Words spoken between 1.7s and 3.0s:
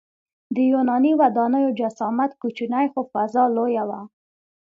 جسامت کوچنی